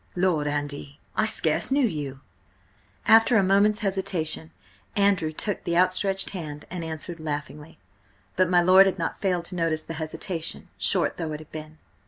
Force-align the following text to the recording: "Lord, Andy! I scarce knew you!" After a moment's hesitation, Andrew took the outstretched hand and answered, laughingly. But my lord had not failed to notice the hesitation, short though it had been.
"Lord, 0.15 0.47
Andy! 0.47 0.99
I 1.15 1.27
scarce 1.27 1.69
knew 1.69 1.85
you!" 1.85 2.21
After 3.05 3.37
a 3.37 3.43
moment's 3.43 3.77
hesitation, 3.81 4.49
Andrew 4.95 5.31
took 5.31 5.63
the 5.63 5.77
outstretched 5.77 6.31
hand 6.31 6.65
and 6.71 6.83
answered, 6.83 7.19
laughingly. 7.19 7.77
But 8.35 8.49
my 8.49 8.63
lord 8.63 8.87
had 8.87 8.97
not 8.97 9.21
failed 9.21 9.45
to 9.45 9.55
notice 9.55 9.83
the 9.83 9.93
hesitation, 10.01 10.69
short 10.79 11.17
though 11.17 11.33
it 11.33 11.39
had 11.39 11.51
been. 11.51 11.77